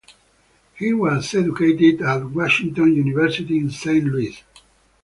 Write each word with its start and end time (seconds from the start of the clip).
He 0.73 0.95
was 0.95 1.31
educated 1.35 2.01
at 2.01 2.25
Washington 2.31 2.91
University 2.95 3.59
in 3.59 3.69
Saint 3.69 4.05
Louis. 4.05 4.43